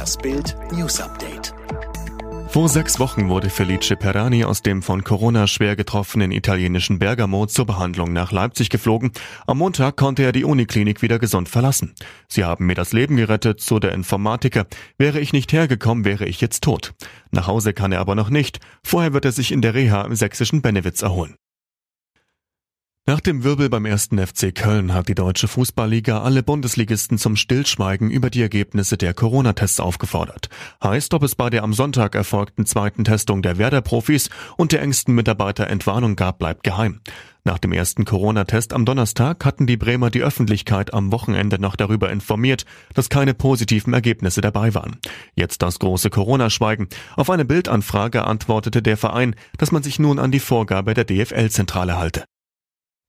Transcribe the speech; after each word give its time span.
Das 0.00 0.16
Bild 0.16 0.56
News 0.72 0.98
Update. 0.98 1.52
Vor 2.48 2.70
sechs 2.70 2.98
Wochen 2.98 3.28
wurde 3.28 3.50
Felice 3.50 3.96
Perani 3.96 4.44
aus 4.44 4.62
dem 4.62 4.80
von 4.80 5.04
Corona 5.04 5.46
schwer 5.46 5.76
getroffenen 5.76 6.32
italienischen 6.32 6.98
Bergamo 6.98 7.44
zur 7.44 7.66
Behandlung 7.66 8.14
nach 8.14 8.32
Leipzig 8.32 8.70
geflogen. 8.70 9.12
Am 9.46 9.58
Montag 9.58 9.96
konnte 9.96 10.22
er 10.22 10.32
die 10.32 10.44
Uniklinik 10.44 11.02
wieder 11.02 11.18
gesund 11.18 11.50
verlassen. 11.50 11.94
Sie 12.28 12.44
haben 12.44 12.64
mir 12.64 12.74
das 12.74 12.94
Leben 12.94 13.18
gerettet, 13.18 13.60
so 13.60 13.78
der 13.78 13.92
Informatiker. 13.92 14.66
Wäre 14.96 15.20
ich 15.20 15.34
nicht 15.34 15.52
hergekommen, 15.52 16.06
wäre 16.06 16.24
ich 16.24 16.40
jetzt 16.40 16.64
tot. 16.64 16.94
Nach 17.30 17.46
Hause 17.46 17.74
kann 17.74 17.92
er 17.92 18.00
aber 18.00 18.14
noch 18.14 18.30
nicht. 18.30 18.58
Vorher 18.82 19.12
wird 19.12 19.26
er 19.26 19.32
sich 19.32 19.52
in 19.52 19.60
der 19.60 19.74
Reha 19.74 20.00
im 20.06 20.14
sächsischen 20.14 20.62
Benewitz 20.62 21.02
erholen. 21.02 21.34
Nach 23.10 23.18
dem 23.18 23.42
Wirbel 23.42 23.68
beim 23.68 23.86
ersten 23.86 24.24
FC 24.24 24.54
Köln 24.54 24.94
hat 24.94 25.08
die 25.08 25.16
Deutsche 25.16 25.48
Fußballliga 25.48 26.22
alle 26.22 26.44
Bundesligisten 26.44 27.18
zum 27.18 27.34
Stillschweigen 27.34 28.08
über 28.08 28.30
die 28.30 28.40
Ergebnisse 28.40 28.96
der 28.96 29.14
Corona-Tests 29.14 29.80
aufgefordert. 29.80 30.48
Heißt, 30.80 31.12
ob 31.14 31.24
es 31.24 31.34
bei 31.34 31.50
der 31.50 31.64
am 31.64 31.72
Sonntag 31.72 32.14
erfolgten 32.14 32.66
zweiten 32.66 33.02
Testung 33.02 33.42
der 33.42 33.58
Werder-Profis 33.58 34.30
und 34.56 34.70
der 34.70 34.82
engsten 34.82 35.16
Mitarbeiter 35.16 35.66
Entwarnung 35.66 36.14
gab, 36.14 36.38
bleibt 36.38 36.62
geheim. 36.62 37.00
Nach 37.42 37.58
dem 37.58 37.72
ersten 37.72 38.04
Corona-Test 38.04 38.72
am 38.72 38.84
Donnerstag 38.84 39.44
hatten 39.44 39.66
die 39.66 39.76
Bremer 39.76 40.10
die 40.10 40.22
Öffentlichkeit 40.22 40.94
am 40.94 41.10
Wochenende 41.10 41.60
noch 41.60 41.74
darüber 41.74 42.12
informiert, 42.12 42.64
dass 42.94 43.08
keine 43.08 43.34
positiven 43.34 43.92
Ergebnisse 43.92 44.40
dabei 44.40 44.72
waren. 44.76 44.98
Jetzt 45.34 45.62
das 45.62 45.80
große 45.80 46.10
Corona-Schweigen. 46.10 46.86
Auf 47.16 47.28
eine 47.28 47.44
Bildanfrage 47.44 48.24
antwortete 48.24 48.82
der 48.82 48.96
Verein, 48.96 49.34
dass 49.58 49.72
man 49.72 49.82
sich 49.82 49.98
nun 49.98 50.20
an 50.20 50.30
die 50.30 50.38
Vorgabe 50.38 50.94
der 50.94 51.06
DFL-Zentrale 51.06 51.98
halte. 51.98 52.22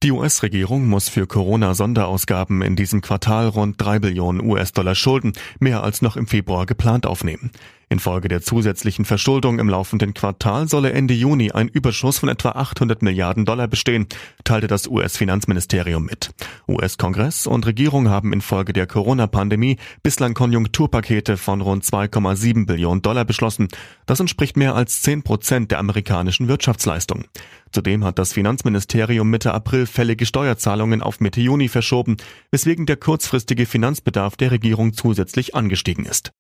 Die 0.03 0.11
US-Regierung 0.11 0.87
muss 0.87 1.09
für 1.09 1.27
Corona-Sonderausgaben 1.27 2.63
in 2.63 2.75
diesem 2.75 3.01
Quartal 3.01 3.47
rund 3.47 3.79
drei 3.79 3.99
Billionen 3.99 4.43
US-Dollar 4.43 4.95
Schulden, 4.95 5.33
mehr 5.59 5.83
als 5.83 6.01
noch 6.01 6.17
im 6.17 6.25
Februar 6.25 6.65
geplant 6.65 7.05
aufnehmen. 7.05 7.51
Infolge 7.91 8.29
der 8.29 8.41
zusätzlichen 8.41 9.03
Verschuldung 9.03 9.59
im 9.59 9.67
laufenden 9.67 10.13
Quartal 10.13 10.67
solle 10.69 10.93
Ende 10.93 11.13
Juni 11.13 11.51
ein 11.51 11.67
Überschuss 11.67 12.19
von 12.19 12.29
etwa 12.29 12.51
800 12.51 13.01
Milliarden 13.01 13.43
Dollar 13.43 13.67
bestehen, 13.67 14.07
teilte 14.45 14.67
das 14.67 14.87
US-Finanzministerium 14.87 16.05
mit. 16.05 16.31
US-Kongress 16.69 17.47
und 17.47 17.65
Regierung 17.65 18.09
haben 18.09 18.31
infolge 18.31 18.71
der 18.71 18.87
Corona-Pandemie 18.87 19.75
bislang 20.03 20.33
Konjunkturpakete 20.33 21.35
von 21.35 21.59
rund 21.59 21.83
2,7 21.83 22.65
Billionen 22.65 23.01
Dollar 23.01 23.25
beschlossen. 23.25 23.67
Das 24.05 24.21
entspricht 24.21 24.55
mehr 24.55 24.73
als 24.73 25.01
10 25.01 25.23
Prozent 25.23 25.71
der 25.71 25.79
amerikanischen 25.79 26.47
Wirtschaftsleistung. 26.47 27.25
Zudem 27.71 28.03
hat 28.05 28.17
das 28.19 28.33
Finanzministerium 28.33 29.29
Mitte 29.29 29.53
April 29.53 29.85
fällige 29.85 30.25
Steuerzahlungen 30.25 31.01
auf 31.01 31.19
Mitte 31.19 31.41
Juni 31.41 31.67
verschoben, 31.67 32.17
weswegen 32.51 32.85
der 32.85 32.97
kurzfristige 32.97 33.65
Finanzbedarf 33.65 34.37
der 34.37 34.51
Regierung 34.51 34.93
zusätzlich 34.93 35.55
angestiegen 35.55 36.05
ist. 36.05 36.31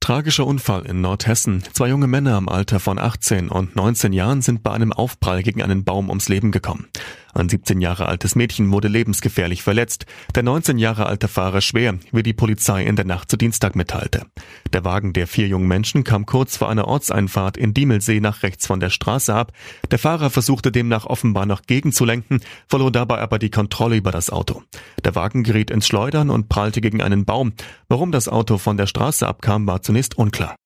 Tragischer 0.00 0.46
Unfall 0.46 0.86
in 0.86 1.02
Nordhessen. 1.02 1.62
Zwei 1.74 1.88
junge 1.88 2.06
Männer 2.06 2.38
im 2.38 2.48
Alter 2.48 2.80
von 2.80 2.98
18 2.98 3.50
und 3.50 3.76
19 3.76 4.14
Jahren 4.14 4.40
sind 4.40 4.62
bei 4.62 4.72
einem 4.72 4.94
Aufprall 4.94 5.42
gegen 5.42 5.62
einen 5.62 5.84
Baum 5.84 6.08
ums 6.08 6.30
Leben 6.30 6.52
gekommen. 6.52 6.88
Ein 7.32 7.48
17 7.48 7.80
Jahre 7.80 8.06
altes 8.06 8.34
Mädchen 8.34 8.72
wurde 8.72 8.88
lebensgefährlich 8.88 9.62
verletzt. 9.62 10.06
Der 10.34 10.42
19 10.42 10.78
Jahre 10.78 11.06
alte 11.06 11.28
Fahrer 11.28 11.60
schwer, 11.60 11.98
wie 12.12 12.22
die 12.22 12.32
Polizei 12.32 12.84
in 12.84 12.96
der 12.96 13.04
Nacht 13.04 13.30
zu 13.30 13.36
Dienstag 13.36 13.76
mitteilte. 13.76 14.26
Der 14.72 14.84
Wagen 14.84 15.12
der 15.12 15.26
vier 15.26 15.46
jungen 15.46 15.68
Menschen 15.68 16.04
kam 16.04 16.26
kurz 16.26 16.56
vor 16.56 16.68
einer 16.68 16.88
Ortseinfahrt 16.88 17.56
in 17.56 17.74
Diemelsee 17.74 18.20
nach 18.20 18.42
rechts 18.42 18.66
von 18.66 18.80
der 18.80 18.90
Straße 18.90 19.34
ab. 19.34 19.52
Der 19.90 19.98
Fahrer 19.98 20.30
versuchte 20.30 20.72
demnach 20.72 21.06
offenbar 21.06 21.46
noch 21.46 21.62
gegenzulenken, 21.62 22.40
verlor 22.66 22.90
dabei 22.90 23.18
aber 23.18 23.38
die 23.38 23.50
Kontrolle 23.50 23.96
über 23.96 24.10
das 24.10 24.30
Auto. 24.30 24.62
Der 25.04 25.14
Wagen 25.14 25.42
geriet 25.42 25.70
ins 25.70 25.86
Schleudern 25.86 26.30
und 26.30 26.48
prallte 26.48 26.80
gegen 26.80 27.02
einen 27.02 27.24
Baum. 27.24 27.52
Warum 27.88 28.12
das 28.12 28.28
Auto 28.28 28.58
von 28.58 28.76
der 28.76 28.86
Straße 28.86 29.26
abkam, 29.26 29.66
war 29.66 29.82
zunächst 29.82 30.18
unklar. 30.18 30.56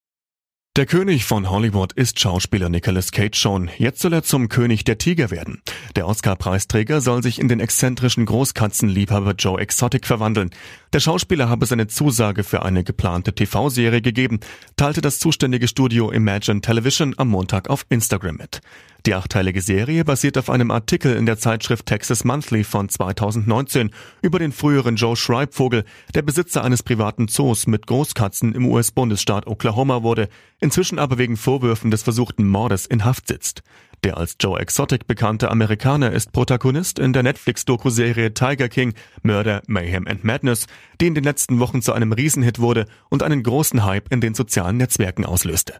Der 0.76 0.86
König 0.86 1.24
von 1.24 1.50
Hollywood 1.50 1.92
ist 1.92 2.18
Schauspieler 2.18 2.68
Nicolas 2.68 3.12
Cage 3.12 3.38
schon. 3.38 3.70
Jetzt 3.78 4.00
soll 4.00 4.12
er 4.12 4.24
zum 4.24 4.48
König 4.48 4.82
der 4.82 4.98
Tiger 4.98 5.30
werden. 5.30 5.62
Der 5.94 6.08
Oscar-Preisträger 6.08 7.00
soll 7.00 7.22
sich 7.22 7.38
in 7.38 7.46
den 7.46 7.60
exzentrischen 7.60 8.26
Großkatzenliebhaber 8.26 9.34
Joe 9.38 9.60
Exotic 9.60 10.04
verwandeln. 10.04 10.50
Der 10.92 10.98
Schauspieler 10.98 11.48
habe 11.48 11.66
seine 11.66 11.86
Zusage 11.86 12.42
für 12.42 12.64
eine 12.64 12.82
geplante 12.82 13.32
TV-Serie 13.32 14.02
gegeben, 14.02 14.40
teilte 14.74 15.00
das 15.00 15.20
zuständige 15.20 15.68
Studio 15.68 16.10
Imagine 16.10 16.60
Television 16.60 17.14
am 17.18 17.28
Montag 17.28 17.70
auf 17.70 17.86
Instagram 17.88 18.34
mit. 18.38 18.60
Die 19.06 19.14
achteilige 19.14 19.60
Serie 19.60 20.02
basiert 20.02 20.38
auf 20.38 20.48
einem 20.48 20.70
Artikel 20.70 21.14
in 21.14 21.26
der 21.26 21.36
Zeitschrift 21.36 21.84
Texas 21.84 22.24
Monthly 22.24 22.64
von 22.64 22.88
2019 22.88 23.90
über 24.22 24.38
den 24.38 24.50
früheren 24.50 24.96
Joe 24.96 25.14
Schreibvogel, 25.14 25.84
der 26.14 26.22
Besitzer 26.22 26.64
eines 26.64 26.82
privaten 26.82 27.28
Zoos 27.28 27.66
mit 27.66 27.86
Großkatzen 27.86 28.54
im 28.54 28.64
US-Bundesstaat 28.64 29.46
Oklahoma 29.46 30.02
wurde, 30.02 30.30
inzwischen 30.58 30.98
aber 30.98 31.18
wegen 31.18 31.36
Vorwürfen 31.36 31.90
des 31.90 32.02
versuchten 32.02 32.48
Mordes 32.48 32.86
in 32.86 33.04
Haft 33.04 33.28
sitzt. 33.28 33.62
Der 34.04 34.16
als 34.16 34.36
Joe 34.40 34.58
Exotic 34.58 35.06
bekannte 35.06 35.50
Amerikaner 35.50 36.12
ist 36.12 36.32
Protagonist 36.32 36.98
in 36.98 37.12
der 37.12 37.22
Netflix-Doku-Serie 37.24 38.32
Tiger 38.32 38.70
King 38.70 38.94
Murder, 39.22 39.60
Mayhem 39.66 40.06
and 40.08 40.24
Madness, 40.24 40.66
die 41.02 41.08
in 41.08 41.14
den 41.14 41.24
letzten 41.24 41.58
Wochen 41.58 41.82
zu 41.82 41.92
einem 41.92 42.12
Riesenhit 42.12 42.58
wurde 42.58 42.86
und 43.10 43.22
einen 43.22 43.42
großen 43.42 43.84
Hype 43.84 44.10
in 44.10 44.22
den 44.22 44.32
sozialen 44.32 44.78
Netzwerken 44.78 45.26
auslöste. 45.26 45.74